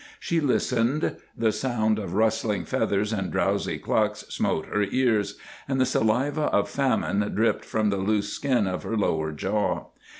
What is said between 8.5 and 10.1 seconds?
of her lower jaw.